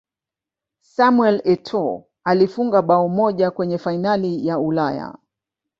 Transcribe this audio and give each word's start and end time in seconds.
samuel 0.81 1.39
etoo 1.45 2.05
alifunga 2.23 2.81
bao 2.81 3.07
moja 3.09 3.51
kwenye 3.51 3.77
fainali 3.77 4.47
ya 4.47 4.59
ulaya 4.59 5.17